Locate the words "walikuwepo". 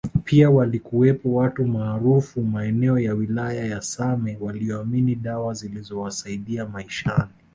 0.49-1.33